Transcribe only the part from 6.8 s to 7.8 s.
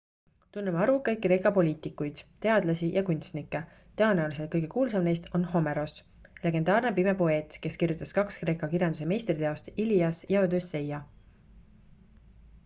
pime poeet kes